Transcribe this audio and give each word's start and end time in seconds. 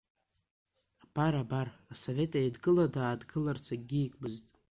Абар, 1.03 1.33
абар 1.43 1.67
Асовет 1.93 2.31
Еидгыла 2.41 2.85
даадгыларц 2.95 3.65
акгьы 3.75 3.99
игмызт. 4.07 4.49